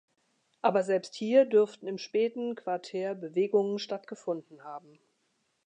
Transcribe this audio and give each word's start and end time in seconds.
Aber 0.63 0.81
selbst 0.81 1.13
hier 1.13 1.45
dürften 1.45 1.85
im 1.85 1.99
späten 1.99 2.55
Quartär 2.55 3.13
Bewegungen 3.13 3.77
stattgefunden 3.77 4.63
haben. 4.63 4.97